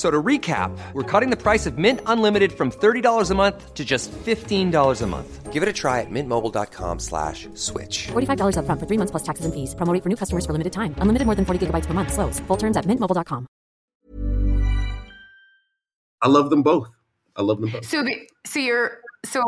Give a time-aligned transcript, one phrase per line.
[0.00, 3.84] So to recap, we're cutting the price of Mint Unlimited from $30 a month to
[3.84, 5.52] just $15 a month.
[5.52, 8.08] Give it a try at mintmobile.com slash switch.
[8.12, 9.74] $45 up front for three months plus taxes and fees.
[9.74, 10.94] Promo for new customers for limited time.
[11.02, 12.14] Unlimited more than 40 gigabytes per month.
[12.14, 12.40] Slows.
[12.48, 13.46] Full terms at mintmobile.com.
[16.22, 16.88] I love them both.
[17.36, 17.84] I love them both.
[17.84, 18.16] So, the,
[18.46, 19.42] so you're so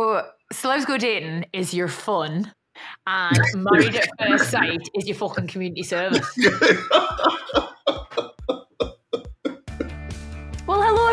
[0.52, 2.52] celebs go dating is your fun,
[3.06, 6.28] and married at first sight is your fucking community service.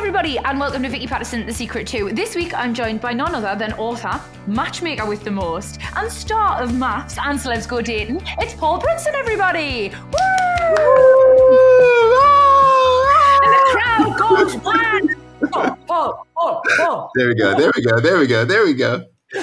[0.10, 2.14] everybody, and welcome to Vicky Pattison, The Secret 2.
[2.14, 6.60] This week I'm joined by none other than author, matchmaker with the most, and star
[6.60, 8.20] of MAFS and celebs go dating.
[8.40, 9.90] It's Paul Brunson, everybody!
[9.90, 10.18] Woo!
[13.44, 15.12] and the crowd goes wild.
[15.54, 17.10] Oh, oh, oh, oh.
[17.14, 17.56] There we go.
[17.56, 18.00] There we go.
[18.00, 18.46] There we go.
[18.46, 19.06] There we go.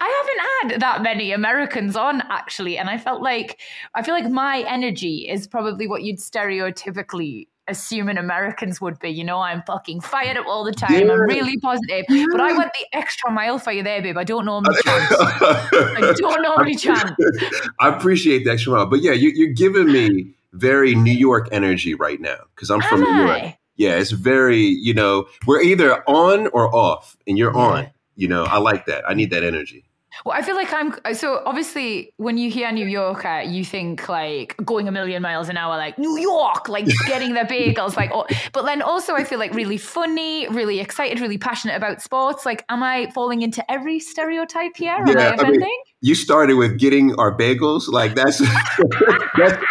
[0.00, 3.58] I haven't had that many Americans on actually, and I felt like
[3.96, 9.10] I feel like my energy is probably what you'd stereotypically assume an Americans would be.
[9.10, 10.92] You know, I'm fucking fired up all the time.
[10.92, 11.12] Yeah.
[11.12, 14.16] I'm really positive, but I went the extra mile for you there, babe.
[14.16, 15.14] I don't normally chance.
[15.18, 17.12] I don't normally chance.
[17.80, 21.94] I appreciate the extra mile, but yeah, you, you're giving me very New York energy
[21.94, 23.42] right now because I'm from Am New York.
[23.42, 23.58] I?
[23.76, 27.88] Yeah, it's very you know we're either on or off, and you're on.
[28.16, 29.08] You know, I like that.
[29.08, 29.84] I need that energy.
[30.24, 34.08] Well, I feel like I'm so obviously when you hear New Yorker, uh, you think
[34.08, 38.10] like going a million miles an hour, like New York, like getting their bagels, like.
[38.12, 42.44] Oh, but then also, I feel like really funny, really excited, really passionate about sports.
[42.46, 44.92] Like, am I falling into every stereotype here?
[44.94, 45.82] Am I Yeah, I mean- offending?
[46.00, 48.38] You started with getting our bagels, like that's
[49.36, 49.62] that's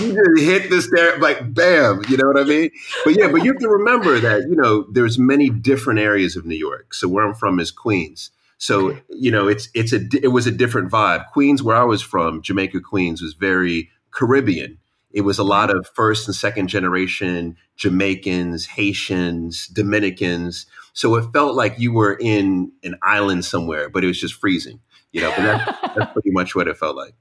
[0.00, 2.70] you just hit the stair like bam, you know what I mean?
[3.04, 6.44] But yeah, but you have to remember that you know there's many different areas of
[6.46, 6.94] New York.
[6.94, 8.30] So where I'm from is Queens.
[8.58, 11.26] So you know it's it's a it was a different vibe.
[11.28, 14.78] Queens, where I was from, Jamaica, Queens, was very Caribbean.
[15.10, 20.66] It was a lot of first and second generation Jamaicans, Haitians, Dominicans.
[20.92, 24.80] So it felt like you were in an island somewhere, but it was just freezing.
[25.12, 27.14] You know, but that, that's pretty much what it felt like.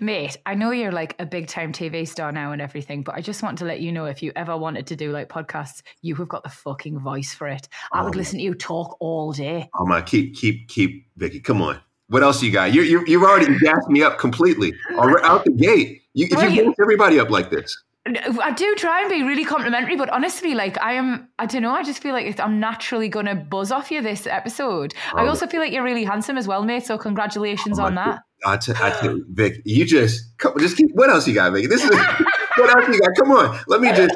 [0.00, 3.20] Mate, I know you're like a big time TV star now and everything, but I
[3.20, 6.14] just want to let you know if you ever wanted to do like podcasts, you
[6.16, 7.68] have got the fucking voice for it.
[7.92, 8.18] I would Oh.
[8.18, 9.68] listen to you talk all day.
[9.78, 11.40] Oh my, keep, keep, keep, Vicky.
[11.40, 11.80] Come on.
[12.08, 12.74] What else you got?
[12.74, 14.72] You, you, you've already gassed me up completely.
[14.98, 16.02] Out the gate.
[16.14, 17.76] You, if you gas everybody up like this.
[18.06, 21.72] I do try and be really complimentary, but honestly, like I am, I don't know.
[21.74, 24.92] I just feel like I'm naturally going to buzz off you this episode.
[25.14, 25.28] I Oh.
[25.28, 26.84] also feel like you're really handsome as well, mate.
[26.84, 28.20] So congratulations Oh on that.
[28.44, 30.90] I t- I t- Vic, you just come, just keep.
[30.92, 31.66] What else you got, Vicky?
[31.66, 31.90] This is
[32.58, 33.10] what else you got?
[33.18, 34.14] Come on, let me just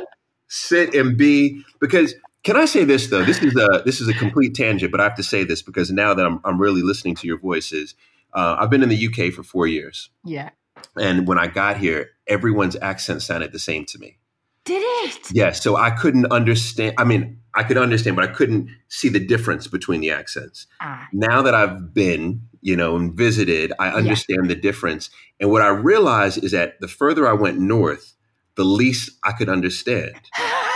[0.49, 1.63] sit and be.
[1.81, 3.25] Because can I say this though?
[3.25, 5.91] This is a this is a complete tangent, but I have to say this because
[5.91, 7.95] now that I'm I'm really listening to your voices.
[8.35, 10.51] Uh, I've been in the UK for four years, Yeah.
[10.97, 14.19] And when I got here, everyone's accent sounded the same to me.
[14.65, 15.33] Did it?
[15.33, 16.95] Yeah, so I couldn't understand.
[16.99, 20.67] I mean, I could understand, but I couldn't see the difference between the accents.
[20.81, 25.11] Ah, Now that I've been, you know, and visited, I understand the difference.
[25.41, 28.15] And what I realized is that the further I went north,
[28.57, 30.15] the least I could understand.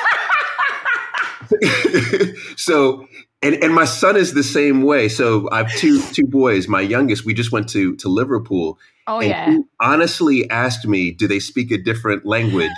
[2.56, 3.06] so,
[3.42, 5.08] and and my son is the same way.
[5.08, 6.68] So I have two two boys.
[6.68, 9.50] My youngest, we just went to to Liverpool, oh and yeah.
[9.50, 12.70] he honestly asked me, "Do they speak a different language?"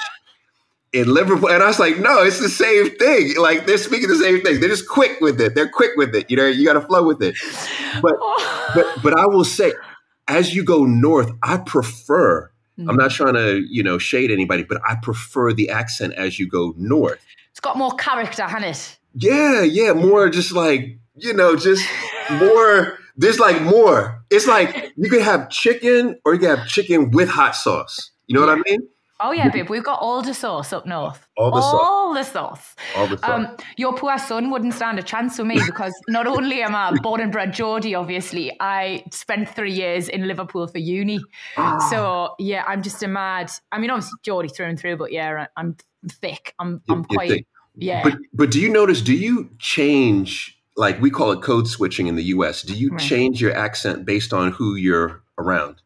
[0.92, 3.36] In Liverpool, and I was like, "No, it's the same thing.
[3.36, 4.60] Like they're speaking the same thing.
[4.60, 5.54] They're just quick with it.
[5.54, 6.30] They're quick with it.
[6.30, 7.36] You know, you got to flow with it."
[8.00, 8.14] But
[8.74, 9.72] but but I will say,
[10.28, 12.50] as you go north, I prefer.
[12.76, 13.14] I'm not mm.
[13.14, 17.20] trying to you know shade anybody, but I prefer the accent as you go north.
[17.50, 18.98] it's got more character, hasn't it?
[19.14, 21.86] Yeah, yeah, more just like you know, just
[22.30, 22.98] more.
[23.16, 24.24] There's like more.
[24.30, 28.10] It's like you can have chicken, or you can have chicken with hot sauce.
[28.26, 28.88] You know what I mean?
[29.20, 31.24] Oh yeah, babe, we've got all the sauce up north.
[31.36, 31.80] All the sauce.
[31.80, 32.74] All the sauce.
[32.96, 33.48] All the sauce.
[33.48, 36.92] Um, your poor son wouldn't stand a chance with me because not only am I
[37.00, 41.20] born and bred Geordie, obviously, I spent three years in Liverpool for uni.
[41.56, 41.78] Ah.
[41.90, 43.52] So yeah, I'm just a mad.
[43.70, 45.76] I mean, obviously Geordie through and through, but yeah, I'm
[46.20, 46.52] thick.
[46.58, 47.46] I'm I'm quite think-
[47.76, 48.02] yeah.
[48.02, 49.00] But but do you notice?
[49.00, 52.62] Do you change like we call it code switching in the U.S.
[52.62, 53.00] Do you Right.
[53.00, 55.76] change your accent based on who you're around?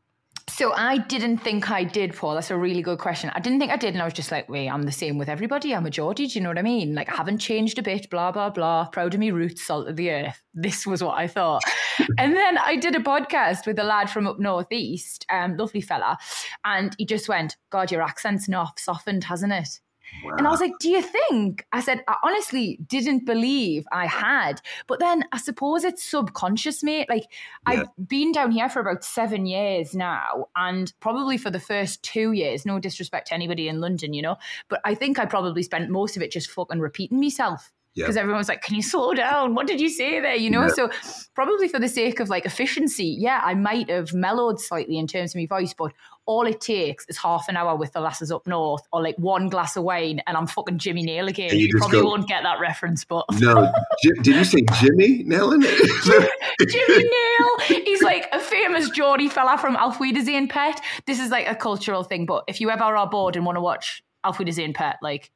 [0.48, 2.34] So I didn't think I did, Paul.
[2.34, 3.30] That's a really good question.
[3.34, 5.28] I didn't think I did, and I was just like, wait, I'm the same with
[5.28, 5.74] everybody.
[5.74, 6.26] I'm a Geordie.
[6.26, 6.94] Do you know what I mean?
[6.94, 8.08] Like, I haven't changed a bit.
[8.10, 8.86] Blah blah blah.
[8.86, 10.42] Proud of me roots, salt of the earth.
[10.54, 11.62] This was what I thought.
[12.18, 16.18] and then I did a podcast with a lad from up northeast, um, lovely fella,
[16.64, 19.80] and he just went, "God, your accent's not softened, hasn't it?"
[20.24, 21.66] And I was like, Do you think?
[21.72, 24.60] I said, I honestly didn't believe I had.
[24.86, 27.08] But then I suppose it's subconscious, mate.
[27.08, 27.24] Like,
[27.68, 27.82] Yeah.
[27.82, 32.32] I've been down here for about seven years now, and probably for the first two
[32.32, 34.36] years, no disrespect to anybody in London, you know,
[34.68, 37.72] but I think I probably spent most of it just fucking repeating myself.
[37.96, 39.56] Because everyone was like, Can you slow down?
[39.56, 40.36] What did you say there?
[40.36, 40.62] You know?
[40.62, 40.68] Yeah.
[40.68, 40.90] So,
[41.34, 45.34] probably for the sake of like efficiency, yeah, I might have mellowed slightly in terms
[45.34, 45.92] of my voice, but
[46.28, 49.48] all it takes is half an hour with the lasses up north or like one
[49.48, 51.50] glass of wine and I'm fucking Jimmy Nail again.
[51.52, 53.72] You You, probably go- won't get that reference, but No,
[54.02, 56.30] did you say Jimmy it?
[56.68, 60.78] Jimmy Nail, he's like a famous Geordie fella from Auf Wiedersehen Pet.
[61.06, 63.62] This is like a cultural thing, but if you ever are bored and want to
[63.62, 65.30] watch Auf Wiedersehen Pet, like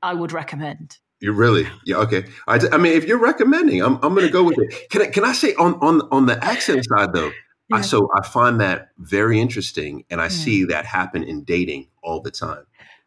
[0.00, 0.98] I would recommend.
[1.20, 1.66] You really?
[1.84, 1.96] Yeah.
[1.96, 2.24] Okay.
[2.46, 4.90] I, I mean, if you're recommending, I'm I'm going to go with it.
[4.90, 7.32] Can I can I say on on on the accent side though?
[7.72, 10.34] I, so I find that very interesting, and I hmm.
[10.34, 12.64] see that happen in dating all the time.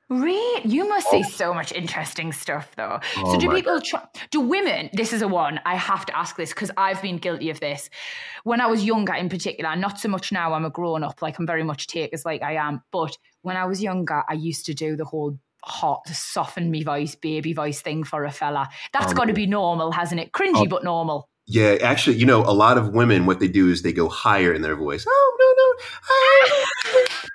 [0.09, 0.67] Really?
[0.67, 3.00] You must see so much interesting stuff, though.
[3.17, 4.03] Oh so, do people try?
[4.31, 4.89] Do women?
[4.91, 5.59] This is a one.
[5.65, 7.91] I have to ask this because I've been guilty of this.
[8.44, 10.53] When I was younger, in particular, not so much now.
[10.53, 11.21] I'm a grown up.
[11.21, 12.81] Like I'm very much takers, like I am.
[12.91, 17.13] But when I was younger, I used to do the whole hot, soften me voice,
[17.13, 18.67] baby voice thing for a fella.
[18.94, 20.31] That's um, Oh, got to be normal, hasn't it?
[20.31, 20.67] Cringy, Oh.
[20.67, 21.29] but normal.
[21.51, 24.54] Yeah, actually, you know, a lot of women, what they do is they go higher
[24.54, 25.04] in their voice.
[25.10, 26.66] Oh no, no, hi,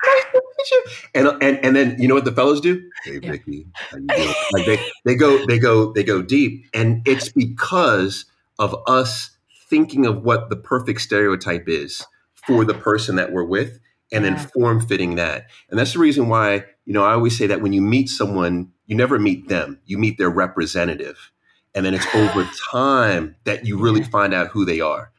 [0.06, 0.84] nice to meet you.
[1.14, 2.80] And and and then you know what the fellas do?
[3.04, 3.32] Hey, Yeah.
[3.32, 4.34] Vicky, how you doing?
[4.52, 8.26] Like they they go they go they go deep, and it's because
[8.60, 9.30] of us
[9.68, 13.80] thinking of what the perfect stereotype is for the person that we're with,
[14.12, 14.46] and then Yeah.
[14.54, 15.46] form fitting that.
[15.70, 18.70] And that's the reason why you know I always say that when you meet someone,
[18.86, 21.32] you never meet them, you meet their representative.
[21.74, 25.10] And then it's over time that you really find out who they are.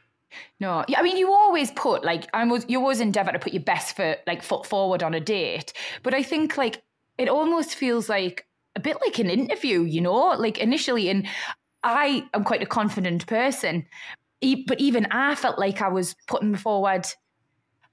[0.58, 3.52] No, yeah, I mean, you always put like I was, you always endeavor to put
[3.52, 5.72] your best foot like foot forward on a date,
[6.02, 6.82] but I think like
[7.18, 11.08] it almost feels like a bit like an interview, you know, like initially.
[11.08, 11.26] And
[11.82, 13.86] I am quite a confident person,
[14.66, 17.06] but even I felt like I was putting forward,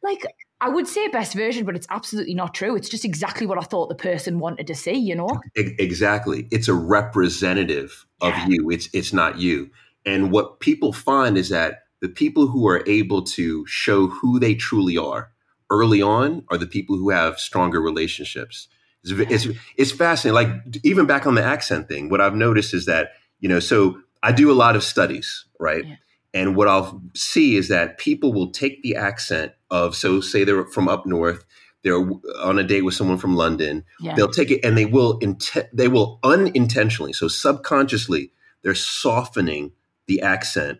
[0.01, 0.25] like
[0.63, 2.74] I would say best version, but it's absolutely not true.
[2.77, 5.42] It's just exactly what I thought the person wanted to see, you know.
[5.56, 6.48] Exactly.
[6.51, 8.48] It's a representative of Yeah.
[8.48, 8.71] you.
[8.71, 9.71] It's it's not you.
[10.06, 14.56] And what people find is that the people who are able to show who they
[14.56, 15.31] truly are
[15.69, 18.69] early on are the people who have stronger relationships.
[19.04, 20.36] It's, it's, it's fascinating.
[20.36, 23.12] Like even back on the accent thing, what I've noticed is that,
[23.42, 25.86] you know, so I do a lot of studies, right?
[25.86, 25.95] Yeah.
[26.33, 30.65] And what I'll see is that people will take the accent of, so say they're
[30.65, 31.45] from up north,
[31.83, 31.97] they're
[32.41, 34.15] on a date with someone from London, Yeah.
[34.15, 38.31] they'll take it and they will inte- they will unintentionally so subconsciously
[38.63, 39.74] they're softening
[40.07, 40.80] the accent.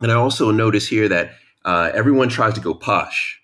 [0.00, 1.32] And i also notice here that
[1.64, 3.40] uh, everyone tries to go posh.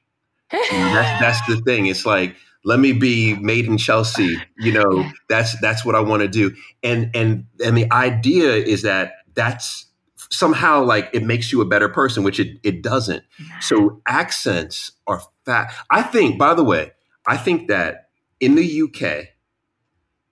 [0.50, 1.86] That's, that's the thing.
[1.86, 5.08] It's like let me be made in chelsea you know?
[5.28, 6.54] That's that's what i want to do.
[6.82, 9.86] And and and the idea is that that's
[10.30, 13.24] somehow like it makes you a better person which it, it doesn't
[13.60, 15.72] so accents are fat.
[15.90, 16.92] I think, by the way,
[17.26, 19.28] I think that in the UK,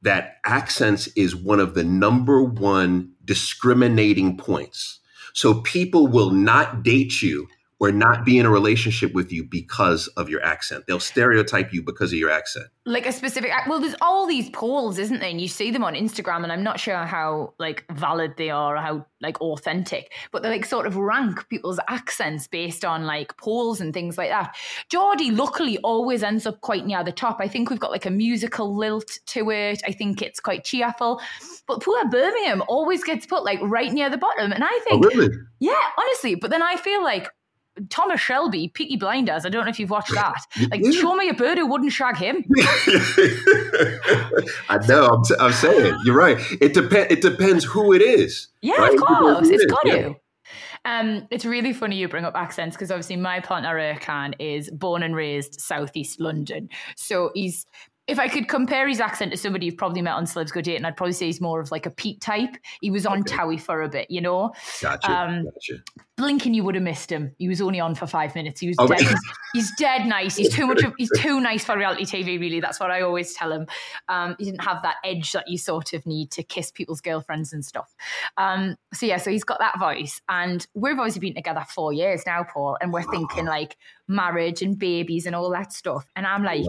[0.02, 5.00] that accents is one of the number one discriminating points.
[5.34, 7.48] So people will not date you
[7.78, 10.84] or not be in a relationship with you because of your accent.
[10.86, 12.66] They'll stereotype you because of your accent.
[12.86, 15.94] like a specific well there's all these polls isn't there and you see them on
[15.94, 20.42] instagram and i'm not sure how like valid they are or how like authentic but
[20.44, 24.54] they like sort of rank people's accents based on like polls and things like that
[24.88, 28.10] geordie luckily always ends up quite near the top i think we've got like a
[28.10, 31.20] musical lilt to it i think it's quite cheerful
[31.66, 35.06] but poor birmingham always gets put like right near the bottom and i Oh, think
[35.06, 35.28] really?
[35.58, 37.28] yeah honestly but then i feel like
[37.90, 39.44] Thomas Shelby, Peaky Blinders.
[39.44, 40.34] I don't know if you've watched that.
[40.70, 40.90] Like, Yeah.
[40.92, 42.44] show me a bird who wouldn't shag him.
[44.68, 45.06] I know.
[45.06, 46.38] I'm, I'm saying you're right.
[46.60, 47.12] It depends.
[47.12, 48.48] It depends who it is.
[48.62, 48.88] Yeah, right?
[48.88, 49.48] of It course.
[49.48, 49.94] it It's is, got yeah.
[50.02, 50.14] to.
[50.84, 55.02] Um, it's really funny you bring up accents because obviously my partner Erkan is born
[55.02, 57.66] and raised southeast London, so he's
[58.08, 60.84] if I could compare his accent to somebody you've probably met on Celebs Go Dating,
[60.84, 62.56] I'd probably say he's more of like a Pete type.
[62.80, 63.34] He was on Okay.
[63.34, 64.52] Towie for a bit, you know.
[64.80, 65.10] Gotcha.
[65.10, 65.82] Um, gotcha.
[66.16, 67.32] Blinking, you would have missed him.
[67.36, 68.60] He was only on for five minutes.
[68.60, 69.00] He was Oh, dead.
[69.00, 69.20] He's,
[69.52, 70.36] he's dead nice.
[70.36, 70.82] He's too much.
[70.84, 72.38] Of, he's too nice for reality TV.
[72.40, 73.66] Really, that's what I always tell him.
[74.08, 77.52] Um, he didn't have that edge that you sort of need to kiss people's girlfriends
[77.52, 77.94] and stuff.
[78.38, 82.22] Um, so yeah, so he's got that voice, and we've obviously been together four years
[82.24, 83.76] now, Paul, and we're thinking like
[84.08, 86.06] marriage and babies and all that stuff.
[86.14, 86.64] And I'm like.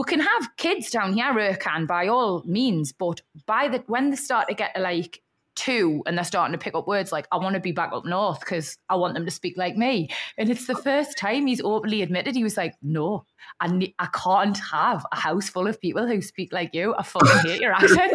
[0.00, 4.16] We can have kids down here, Erkan, by all means, but by the when they
[4.16, 5.20] start to get to like
[5.56, 8.06] two and they're starting to pick up words like I want to be back up
[8.06, 10.08] north because I want them to speak like me.
[10.38, 13.26] And it's the first time he's openly admitted he was like, No,
[13.60, 16.94] I ne- I can't have a house full of people who speak like you.
[16.96, 18.10] I fucking hate your accent.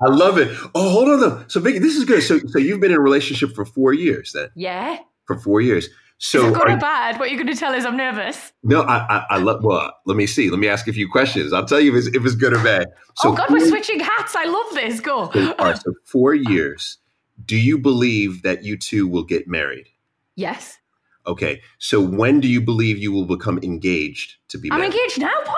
[0.00, 0.48] I love it.
[0.74, 1.44] Oh, hold on though.
[1.48, 2.22] So Vicky, this is good.
[2.22, 4.48] So so you've been in a relationship for four years then?
[4.54, 5.00] yeah.
[5.26, 5.90] For four years.
[6.24, 7.20] So Is it good are- or bad?
[7.20, 8.54] What you're going to tell is I'm nervous.
[8.62, 9.62] no, I, I, I love.
[9.62, 10.48] Well, let me see.
[10.48, 11.52] Let me ask a few questions.
[11.52, 12.86] I'll tell you if it's, if it's good or bad.
[13.16, 14.34] So oh God, we're switching hats.
[14.34, 15.00] I love this.
[15.00, 15.30] Go.
[15.34, 16.96] So, all right, so four years.
[17.44, 19.88] Do you believe that you two will get married?
[20.34, 20.78] yes.
[21.26, 21.62] Okay.
[21.78, 24.94] So when do you believe you will become engaged to be I'm married?
[24.94, 25.56] engaged now, Paul.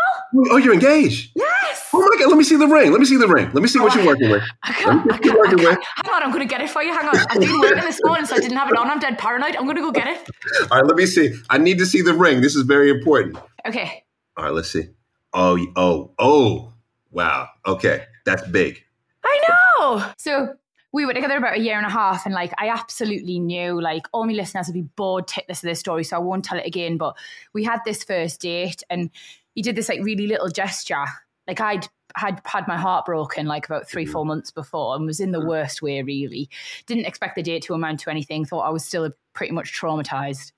[0.50, 1.32] Oh, you're engaged.
[1.34, 1.88] Yes.
[1.92, 2.28] Oh my God.
[2.28, 2.90] Let me see the ring.
[2.90, 3.50] Let me see the ring.
[3.52, 4.42] Let me see what oh, you're working with.
[4.62, 5.84] I can't, I can't, I can't.
[6.04, 6.92] Hang on, I'm going to get it for you.
[6.92, 7.16] Hang on.
[7.16, 8.90] I've been working this morning, so I didn't have it on.
[8.90, 9.56] I'm dead paranoid.
[9.56, 10.28] I'm going to go get it.
[10.70, 10.86] All right.
[10.86, 11.34] Let me see.
[11.50, 12.40] I need to see the ring.
[12.40, 13.38] This is very important.
[13.66, 14.04] Okay.
[14.36, 14.54] All right.
[14.54, 14.84] Let's see.
[15.32, 16.72] Oh, oh, oh.
[17.10, 17.48] Wow.
[17.66, 18.04] Okay.
[18.24, 18.82] That's big.
[19.24, 20.04] I know.
[20.18, 20.54] So
[20.96, 24.06] we were together about a year and a half, and like I absolutely knew, like
[24.14, 26.66] all my listeners would be bored titless of this story, so I won't tell it
[26.66, 26.96] again.
[26.96, 27.18] But
[27.52, 29.10] we had this first date, and
[29.54, 31.04] he did this like really little gesture.
[31.46, 35.20] Like I'd had had my heart broken like about three, four months before, and was
[35.20, 36.02] in the worst way.
[36.02, 36.48] Really,
[36.86, 38.46] didn't expect the date to amount to anything.
[38.46, 40.52] Thought I was still pretty much traumatized.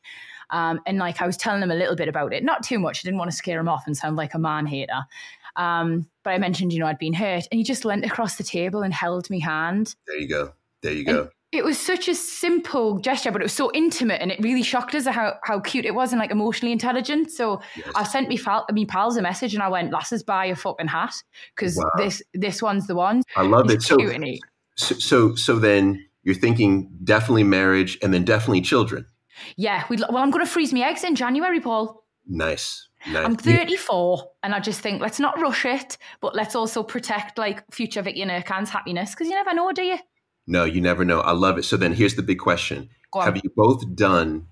[0.50, 3.00] Um, and like I was telling him a little bit about it, not too much.
[3.00, 5.04] I didn't want to scare him off and sound like a man hater.
[5.59, 8.45] Um, but I mentioned, you know, I'd been hurt, and he just leant across the
[8.45, 9.95] table and held me hand.
[10.07, 10.53] There you go.
[10.83, 11.29] There you go.
[11.50, 14.95] It was such a simple gesture, but it was so intimate, and it really shocked
[14.95, 17.31] us how how cute it was and like emotionally intelligent.
[17.31, 17.88] So Yes.
[17.97, 20.88] I sent me fal- me pals a message, and I went, "Lasses, buy a fucking
[20.88, 21.15] hat
[21.57, 21.91] because Wow.
[21.97, 23.83] this this one's the one." I love He's it.
[23.83, 24.43] So, he?
[24.77, 29.07] so, so, so then you're thinking definitely marriage and then definitely children.
[29.57, 32.05] Yeah, we'd, well, I'm going to freeze my eggs in January, Paul.
[32.27, 32.88] Nice.
[33.07, 37.64] I'm 34, and I just think let's not rush it, but let's also protect like
[37.73, 39.99] future Vicky and Erkan's happiness because you never know, do you?
[40.47, 41.21] No, you never know.
[41.21, 41.64] I love it.
[41.64, 42.88] So then here's the big question.
[43.14, 44.47] Have you both done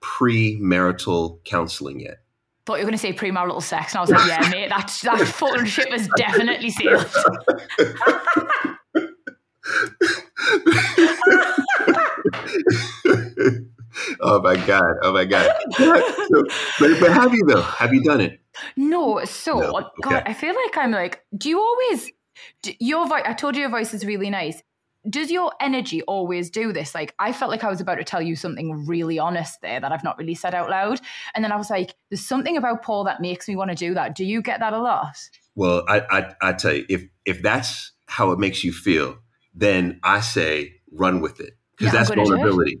[0.00, 2.18] premarital counseling yet?
[2.66, 4.94] Thought you were going to say premarital sex, and I was like, yeah, mate, that
[5.04, 7.06] that fucking ship is definitely sailed.
[14.28, 14.94] oh my god!
[15.02, 15.50] Oh my god!
[15.76, 16.44] So,
[16.78, 17.62] but, but have you though?
[17.62, 18.40] Have you done it?
[18.76, 20.22] No, so No, God.
[20.26, 22.10] I feel like I'm like, do you always?
[22.62, 23.22] Do, your voice.
[23.24, 24.62] I told you your voice is really nice.
[25.08, 26.94] Does your energy always do this?
[26.94, 29.90] Like, I felt like I was about to tell you something really honest there that
[29.92, 31.00] I've not really said out loud,
[31.34, 33.94] and then I was like, "There's something about Paul that makes me want to do
[33.94, 35.16] that." Do you get that a lot?
[35.54, 39.18] Well, I, I I tell you, if if that's how it makes you feel,
[39.54, 42.36] then I say run with it because Yeah, that's gonna do it.
[42.36, 42.80] vulnerability.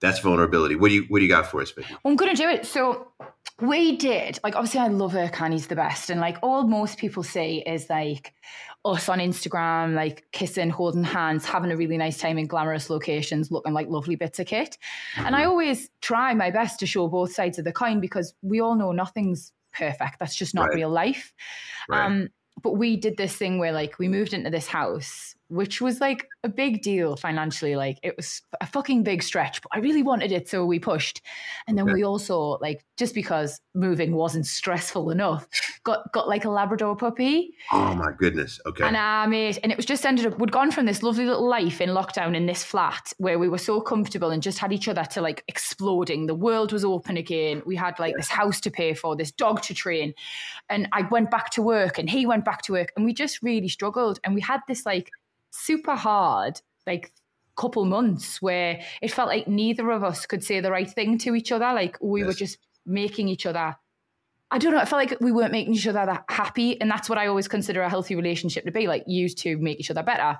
[0.00, 0.76] That's vulnerability.
[0.76, 1.94] What do you what do you got for us, Vicky?
[2.04, 2.66] I'm gonna do it.
[2.66, 3.08] So
[3.60, 4.38] we did.
[4.42, 6.08] Like obviously I love Erkan, he's the best.
[6.10, 8.32] And like all most people say is like
[8.84, 13.50] us on Instagram, like kissing, holding hands, having a really nice time in glamorous locations,
[13.50, 14.78] looking like lovely bits of kit.
[15.16, 18.60] And I always try my best to show both sides of the coin because we
[18.60, 20.18] all know nothing's perfect.
[20.18, 20.76] That's just not Right.
[20.76, 21.34] real life.
[21.90, 22.06] Right.
[22.06, 22.28] Um,
[22.62, 26.26] but we did this thing where like we moved into this house, which was like
[26.44, 27.76] a big deal financially.
[27.76, 31.20] Like it was a fucking big stretch, but I really wanted it, so we pushed.
[31.66, 31.94] And then Okay.
[31.94, 35.46] we also like just because moving wasn't stressful enough,
[35.84, 37.54] got got like a Labrador puppy.
[37.72, 38.60] oh my goodness.
[38.66, 38.84] Okay.
[38.84, 41.26] And um, I made, and it was just ended up, we'd gone from this lovely
[41.26, 44.72] little life in lockdown in this flat where we were so comfortable and just had
[44.72, 46.26] each other to like exploding.
[46.26, 47.62] The world was open again.
[47.66, 50.14] We had like this house to pay for, this dog to train.
[50.68, 53.42] And I went back to work and he went back to work and we just
[53.42, 54.20] really struggled.
[54.24, 55.10] And we had this like
[55.50, 57.12] super hard, like
[57.56, 61.34] couple months where it felt like neither of us could say the right thing to
[61.34, 61.72] each other.
[61.74, 63.76] Like we were just making each other.
[64.50, 64.78] I don't know.
[64.78, 67.46] I felt like we weren't making each other that happy, and that's what I always
[67.46, 69.04] consider a healthy relationship to be like.
[69.06, 70.38] Used to make each other better.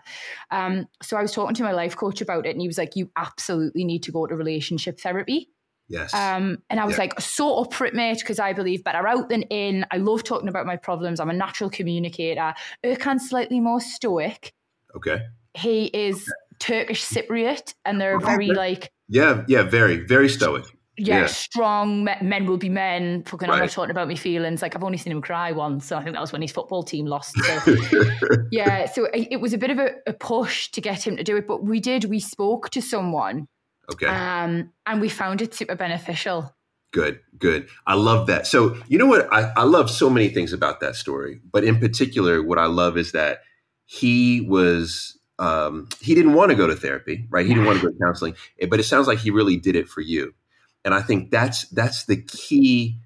[0.50, 2.97] Um, so I was talking to my life coach about it, and he was like,
[2.97, 5.50] "You absolutely need to go to relationship therapy."
[5.88, 6.14] Yes.
[6.14, 7.02] Um, and I was Yeah.
[7.02, 9.85] like, so up for it, mate, because I believe better out than in.
[9.90, 11.21] I love talking about my problems.
[11.21, 12.55] I'm a natural communicator.
[12.85, 14.55] Erkan's slightly more stoic.
[14.97, 15.23] Okay.
[15.54, 19.44] He is Turkish Cypriot, and they're very like, Yeah.
[19.49, 19.62] Yeah.
[19.62, 20.64] Very, very stoic.
[20.97, 21.26] yeah, Yeah.
[21.26, 23.25] strong me- men will be men.
[23.25, 24.61] Fucking, I'm not talking about my feelings.
[24.62, 26.82] Like I've only seen him cry once, so I think that was when his football
[26.82, 27.35] team lost.
[27.42, 27.76] So.
[28.50, 31.25] yeah, so it it was a bit of a, a push to get him to
[31.25, 32.04] do it, but we did.
[32.04, 33.47] We spoke to someone,
[33.92, 34.06] Okay.
[34.06, 36.54] um, and we found it super beneficial.
[36.92, 37.68] Good, good.
[37.87, 38.47] I love that.
[38.47, 39.32] So, you know what?
[39.32, 42.99] I, I love so many things about that story, but in particular, what I love
[42.99, 43.38] is that
[43.92, 47.44] he was, um, he didn't want to go to therapy, right?
[47.44, 49.75] He didn't want to go to counseling, eh, but it sounds like he really did
[49.75, 50.32] it for you.
[50.85, 53.00] And I think that's, that's the key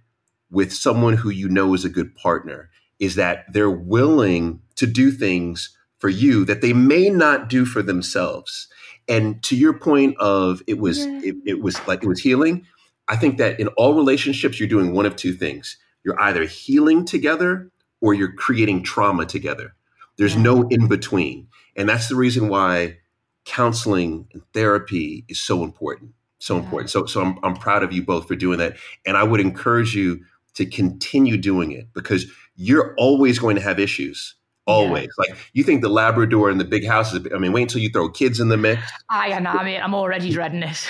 [0.50, 5.10] with someone who you know is a good partner is that they're willing to do
[5.10, 8.68] things for you that they may not do for themselves.
[9.08, 11.20] And to your point of it was, Yeah.
[11.24, 12.66] it, it was like, it was healing.
[13.08, 15.78] I think that in all relationships, you're doing one of two things.
[16.04, 17.70] You're either healing together
[18.02, 19.74] or you're creating trauma together.
[20.16, 21.49] There's no in between.
[21.76, 22.99] And that's the reason why
[23.44, 26.12] counseling and therapy is so important.
[26.38, 26.90] So important.
[26.90, 28.76] So, so I'm, I'm proud of you both for doing that.
[29.06, 30.21] And I would encourage you
[30.54, 34.37] to continue doing it because you're always going to have issues.
[34.66, 35.11] Always.
[35.18, 38.09] Like you think the Labrador and the big houses, I mean, wait until you throw
[38.09, 38.83] kids in the mix.
[39.11, 40.87] I and I mean, I'm already dreading it.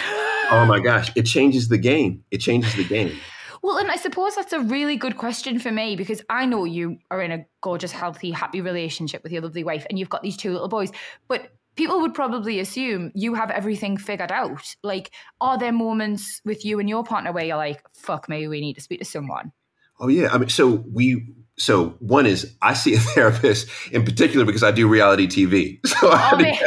[0.50, 1.10] Oh my gosh.
[1.16, 2.24] It changes the game.
[2.30, 3.16] It changes the game.
[3.64, 6.98] Well, and I suppose that's a really good question for me because I know you
[7.10, 10.36] are in a gorgeous, healthy, happy relationship with your lovely wife and you've got these
[10.36, 10.92] two little boys.
[11.28, 14.76] But people would probably assume you have everything figured out.
[14.82, 18.60] Like, are there moments with you and your partner where you're like, fuck me, we
[18.60, 19.50] need to speak to someone?
[19.98, 24.44] Oh yeah, I mean, so we, so one is I see a therapist in particular
[24.44, 25.80] because I do reality TV.
[25.94, 26.58] So I Oh, mate,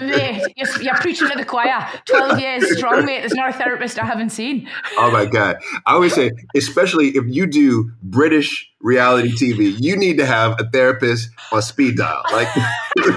[0.00, 1.86] mate you're, you're preaching to the choir.
[2.06, 3.20] 12 years strong, mate.
[3.20, 4.68] There's not a therapist I haven't seen.
[4.96, 5.56] oh my god,
[5.86, 10.68] I always say, especially if you do British reality TV, you need to have a
[10.70, 12.22] therapist on speed dial.
[12.32, 12.48] Like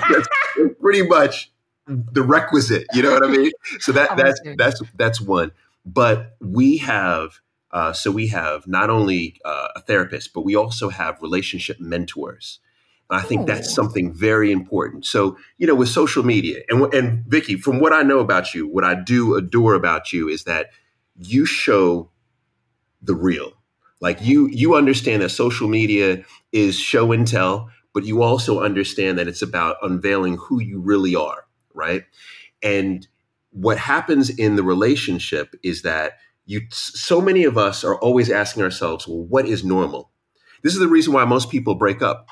[0.09, 0.27] that's
[0.81, 1.49] pretty much
[1.87, 2.87] the requisite.
[2.93, 3.51] You know what I mean?
[3.79, 5.51] So that that's that's that's one.
[5.85, 7.39] But we have.
[7.73, 12.59] Uh, so we have not only uh, a therapist, but we also have relationship mentors.
[13.09, 15.05] And I think that's something very important.
[15.07, 18.67] So, you know, with social media and, and Vicky, from what I know about you,
[18.67, 20.67] what I do adore about you is that
[21.17, 22.11] you show
[23.01, 23.53] the real.
[23.99, 29.17] Like you, you understand that social media is show and tell, but you also understand
[29.17, 32.03] that it's about unveiling who you really are, right?
[32.61, 33.07] And
[33.49, 38.63] what happens in the relationship is that you, so many of us are always asking
[38.63, 40.11] ourselves, well, what is normal?
[40.63, 42.27] This is the reason why most people break up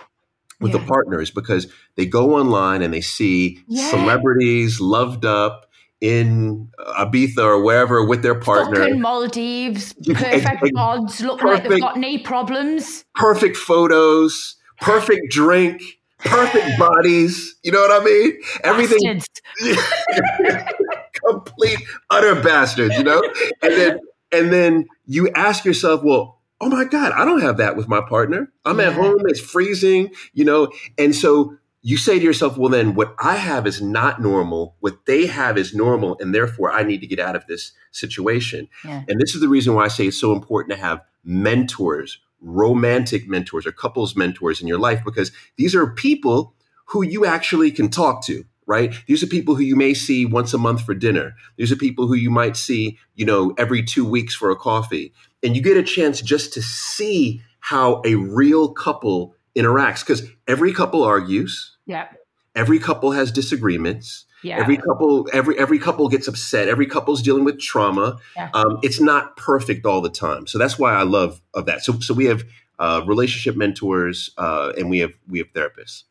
[0.59, 0.79] with Yeah.
[0.79, 3.89] the partners because they go online and they see Yeah.
[3.89, 5.65] celebrities loved up
[6.01, 6.69] in
[6.99, 8.77] Ibiza or wherever with their partner.
[8.77, 11.81] Fucking Maldives, perfect ex- gods, looking like they've perfect.
[11.81, 13.05] got knee problems.
[13.15, 15.81] perfect photos, perfect drink,
[16.19, 17.55] perfect bodies.
[17.63, 18.39] You know what I mean?
[18.63, 19.21] Everything.
[21.27, 21.79] complete
[22.09, 23.21] utter bastards, you know?
[23.61, 23.99] And then
[24.31, 28.01] and then you ask yourself, well, oh my God, I don't have that with my
[28.07, 28.51] partner.
[28.65, 30.71] I'm at home, it's freezing, you know?
[30.97, 34.75] And so you say to yourself, well, then what I have is not normal.
[34.79, 36.15] What they have is normal.
[36.19, 38.69] And therefore, I need to get out of this situation.
[38.85, 39.03] Yeah.
[39.07, 43.27] And this is the reason why I say it's so important to have mentors, romantic
[43.27, 46.53] mentors or couples mentors in your life, because these are people
[46.85, 48.93] who you actually can talk to, right?
[49.07, 51.33] These are people who you may see once a month for dinner.
[51.57, 55.13] These are people who you might see, you know, every two weeks for a coffee.
[55.43, 60.73] And you get a chance just to see how a real couple interacts because every
[60.73, 62.07] couple argues, Yeah.
[62.55, 64.25] every couple has disagreements.
[64.43, 64.59] Yeah.
[64.59, 66.67] Every couple, every every couple gets upset.
[66.67, 68.17] Every couple's dealing with trauma.
[68.35, 68.49] Yeah.
[68.55, 71.83] Um, it's not perfect all the time, so that's why I love of that.
[71.83, 72.43] So so we have
[72.79, 76.05] uh, relationship mentors, uh, and we have we have therapists.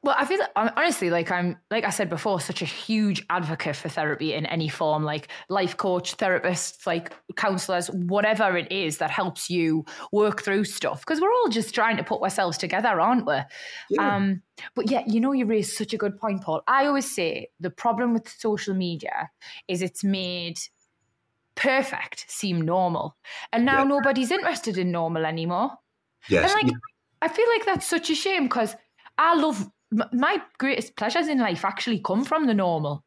[0.00, 3.74] Well, I feel hon- honestly like I'm, like I said before, such a huge advocate
[3.74, 9.10] for therapy in any form, like life coach, therapists, like counselors, whatever it is that
[9.10, 11.00] helps you work through stuff.
[11.00, 13.38] Because we're all just trying to put ourselves together, aren't we?
[13.90, 14.16] Yeah.
[14.16, 14.42] Um,
[14.76, 16.62] but yeah, you know, you raised such a good point, Paul.
[16.68, 19.30] I always say the problem with social media
[19.66, 20.58] is it's made
[21.56, 23.16] perfect seem normal,
[23.52, 23.88] and now Yeah.
[23.88, 25.72] nobody's interested in normal anymore.
[26.28, 26.72] yes, And like,
[27.20, 28.76] I feel like that's such a shame because
[29.18, 29.68] I love
[30.12, 33.04] my greatest pleasures in life actually come from the normal.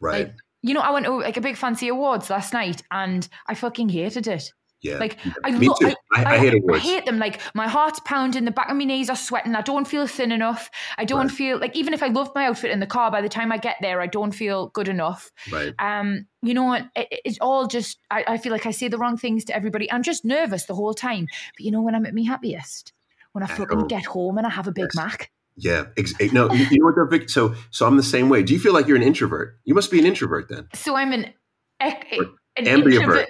[0.00, 0.26] Right.
[0.26, 3.54] Like, you know, I went to like a big fancy awards last night and I
[3.54, 4.50] fucking hated it.
[4.82, 4.98] yeah.
[4.98, 5.94] Like I, Me lo- too.
[6.14, 6.82] I, I, hate awards.
[6.82, 7.18] hate them.
[7.18, 9.54] Like my heart's pounding, the back of my knees are sweating.
[9.54, 10.70] I don't feel thin enough.
[10.98, 11.30] I don't Right.
[11.36, 13.58] feel like even if I love my outfit in the car, by the time I
[13.58, 15.30] get there, I don't feel good enough.
[15.52, 15.72] Right.
[15.78, 16.82] Um, you know what?
[16.96, 17.98] It, it- it's all just.
[18.10, 19.90] I, I feel like I say the wrong things to everybody.
[19.92, 21.26] I'm just nervous the whole time.
[21.56, 22.92] But you know when I'm at my happiest,
[23.32, 23.88] when I fucking home.
[23.88, 24.96] get home and I have a Big Yes.
[24.96, 25.30] Mac.
[25.56, 25.86] Yeah.
[25.96, 27.30] Ex- eh, no, you you know what though, Vic?
[27.30, 28.42] So, so I'm the same way.
[28.42, 29.58] Do you feel like you're an introvert?
[29.64, 30.68] You must be an introvert then.
[30.74, 31.32] So I'm an,
[31.80, 32.12] ec-
[32.56, 32.94] an ambivert.
[32.94, 33.28] introvert.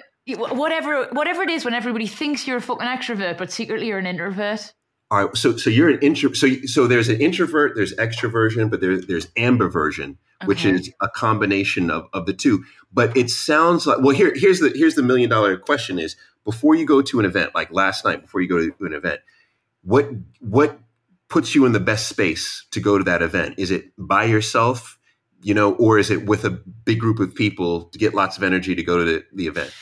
[0.57, 4.07] Whatever, whatever it is, when everybody thinks you're a fucking extrovert, but secretly you're an
[4.07, 4.73] introvert.
[5.11, 5.37] All right.
[5.37, 6.33] So, so you're an intro.
[6.33, 11.91] So, so there's an introvert, there's extroversion, but there's there's ambiversion, which is a combination
[11.91, 12.65] of, of the two.
[12.91, 16.73] But it sounds like well, here here's the here's the million dollar question: is before
[16.73, 19.19] you go to an event, like last night, before you go to an event,
[19.83, 20.09] what
[20.39, 20.79] what
[21.29, 23.55] puts you in the best space to go to that event?
[23.57, 24.97] Is it by yourself,
[25.41, 28.43] you know, or is it with a big group of people to get lots of
[28.43, 29.73] energy to go to the, the event?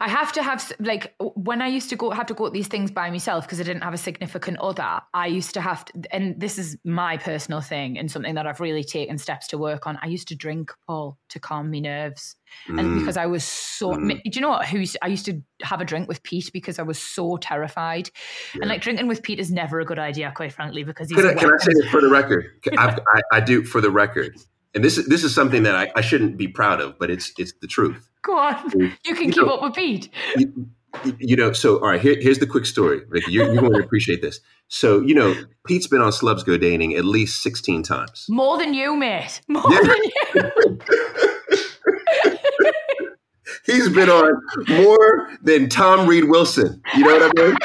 [0.00, 2.68] I have to have like when I used to go have to go to these
[2.68, 5.00] things by myself because I didn't have a significant other.
[5.14, 8.60] I used to have to, and this is my personal thing and something that I've
[8.60, 9.98] really taken steps to work on.
[10.02, 12.36] I used to drink Paul to calm my nerves,
[12.68, 12.98] and Mm.
[12.98, 13.92] because I was so.
[13.92, 14.22] Mm.
[14.22, 14.66] Do you know what?
[14.68, 18.10] Who used- I used to have a drink with Pete because I was so terrified,
[18.54, 21.16] and like drinking with Pete is never a good idea, quite frankly, because he's.
[21.18, 22.46] Can I, can I say this for the record?
[22.78, 22.98] I,
[23.32, 24.36] I do for the record,
[24.74, 27.32] and this is this is something that I, I shouldn't be proud of, but it's
[27.38, 28.08] it's the truth.
[28.26, 28.70] Go on,
[29.04, 30.08] you can You keep know- up with Pete.
[30.36, 30.68] You,
[31.18, 33.30] you know, so all right, here, here's the quick story, Vicky.
[33.30, 34.40] You're, you're going to appreciate this.
[34.68, 35.34] So you know,
[35.66, 38.26] Pete's been on Celebs Go Dating at least sixteen times.
[38.28, 39.40] More than you, mate.
[39.48, 39.80] More Yeah.
[39.82, 40.78] than you.
[43.64, 46.80] He's been on more than Tom Read Wilson.
[46.96, 47.56] You know what I mean?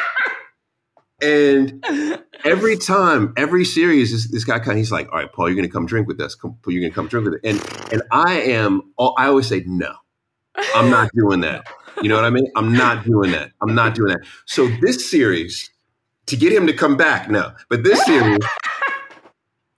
[1.24, 5.48] And every time, every series, this, this guy kind of, he's like, "All right, Paul,
[5.48, 6.34] you're going to come drink with us.
[6.34, 9.46] Come, Paul, you're going to come drink with it." And and I am, I always
[9.48, 9.94] say, "No,
[10.76, 11.66] I'm not doing that."
[12.02, 12.48] You know what I mean?
[12.56, 13.52] I'm not doing that.
[13.62, 14.22] I'm not doing that.
[14.46, 15.70] So this series,
[16.28, 17.54] to get him to come back, no.
[17.70, 18.40] But this series,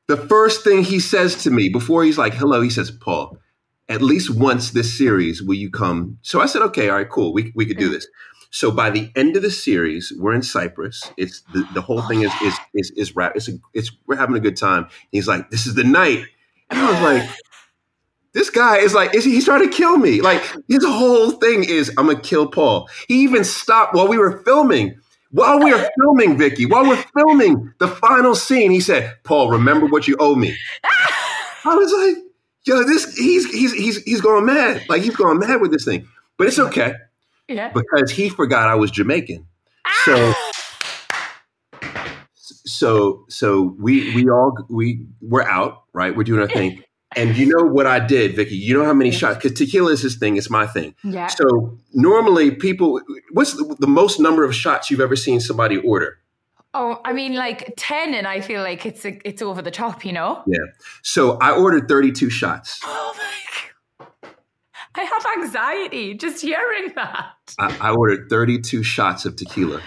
[0.08, 3.38] the first thing he says to me before he's like, "Hello," he says, "Paul."
[3.90, 6.18] At least once this series, will you come?
[6.22, 7.34] So I said, okay, all right, cool.
[7.34, 7.92] We, we could do mm.
[7.92, 8.08] this.
[8.54, 11.12] So by the end of the series, we're in Cyprus.
[11.18, 12.46] It's the, the whole thing is oh.
[12.46, 13.34] is is is rap.
[13.36, 14.88] It's a, it's we're having a good time.
[15.12, 16.24] He's like, this is the night,
[16.70, 17.30] and I was like,
[18.34, 20.22] this guy is like, is he, he's trying to kill me?
[20.22, 22.90] Like his whole thing is, I'm gonna kill Paul.
[23.08, 25.00] He even stopped while we were filming.
[25.32, 29.88] While we were filming, Vicky, while we're filming the final scene, he said, "Paul, remember
[29.88, 30.56] what you owe me."
[31.66, 32.24] I was like,
[32.66, 34.84] "Yo, this he's he's he's he's going mad.
[34.90, 36.94] Like he's going mad with this thing." But it's okay
[37.48, 37.70] Yeah.
[37.70, 39.48] because he forgot I was Jamaican.
[40.06, 40.52] So ah!
[42.46, 46.16] so so we we all we we're out, right?
[46.16, 46.84] We're doing our thing.
[47.16, 48.56] And you know what I did, Vicky?
[48.56, 49.38] You know how many shots?
[49.38, 50.38] Because tequila is his thing.
[50.38, 50.96] It's my thing.
[51.04, 51.28] Yeah.
[51.28, 56.20] So normally people, what's the, the most number of shots you've ever seen somebody order?
[56.76, 60.04] Oh, I mean, like ten, and I feel like it's a, it's over the top,
[60.04, 60.42] you know.
[60.48, 60.58] Yeah.
[61.04, 62.80] So I ordered 32 shots.
[62.96, 63.24] Oh my
[64.22, 64.34] god!
[64.96, 67.34] I have anxiety just hearing that.
[67.60, 69.82] I, I ordered 32 shots of tequila.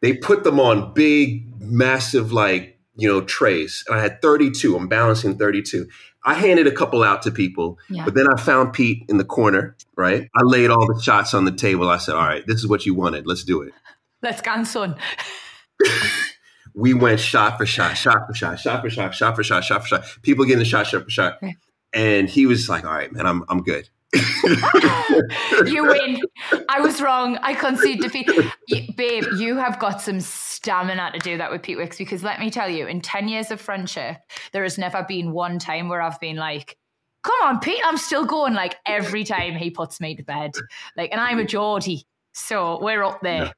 [0.00, 3.84] They put them on big, massive, like, you know, trays.
[3.88, 4.76] And I had 32.
[4.76, 5.88] I'm balancing 32.
[6.28, 8.04] I handed a couple out to people, Yeah.
[8.04, 10.28] but then I found Pete in the corner, right?
[10.36, 11.88] I laid all the shots on the table.
[11.88, 13.26] I said, all right, this is what you wanted.
[13.26, 13.72] Let's do it.
[14.22, 14.96] Let's go, son.
[16.74, 19.80] We went shot for shot, shot for shot, shot for shot, shot for shot, shot
[19.82, 20.04] for shot.
[20.22, 21.40] People getting the shot, shot for shot.
[21.92, 23.88] And he was like, all right, man, I'm, I'm good.
[25.66, 26.20] you win.
[26.68, 27.38] I was wrong.
[27.42, 28.30] I concede defeat.
[28.66, 32.40] You, babe, you have got some stamina to do that with Pete Wicks because let
[32.40, 34.16] me tell you, in 10 years of friendship,
[34.52, 36.78] there has never been one time where I've been like,
[37.22, 38.54] come on, Pete, I'm still going.
[38.54, 40.52] Like every time he puts me to bed.
[40.96, 42.06] Like, and I'm a Geordie.
[42.32, 43.52] So we're up there.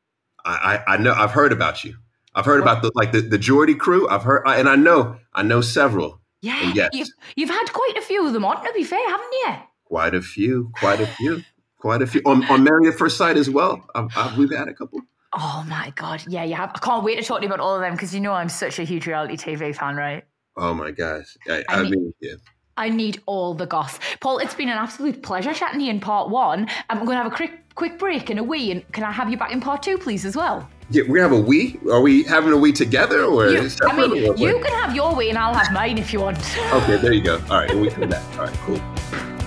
[0.45, 1.97] I, I, I know I've heard about you.
[2.35, 4.09] I've heard about the like the, the Geordie crew.
[4.09, 6.21] I've heard and I know I know several.
[6.43, 6.73] Yeah.
[6.75, 6.91] Yes.
[6.93, 9.55] You've, you've had quite a few of them on, to be fair, haven't you?
[9.91, 11.43] Quite a few, quite a few,
[11.79, 12.23] quite a few.
[12.25, 13.85] On, on Married at First Sight as well.
[13.95, 15.01] I've, I've, we've had a couple.
[15.33, 16.23] Oh my God.
[16.29, 16.71] Yeah, you have.
[16.77, 18.49] I can't wait to talk to you about all of them because you know I'm
[18.49, 20.25] such a huge reality TV fan, right?
[20.57, 21.37] Oh my gosh.
[21.49, 22.35] I, I I mean- mean, yeah.
[22.77, 23.99] I need all the goss.
[24.21, 26.67] Paul, it's been an absolute pleasure chatting to you in part one.
[26.89, 29.29] I'm going to have a quick quick break and a wee, and can I have
[29.29, 30.67] you back in part two, please, as well?
[30.91, 31.03] yeah.
[31.09, 31.79] We have a we.
[31.91, 35.29] Are we having a we together or You, I mean, you can have your way
[35.29, 36.39] and I'll have mine if you want.
[36.73, 37.35] Okay, there you go.
[37.51, 38.23] All right, we come back.
[38.39, 38.81] All right, cool.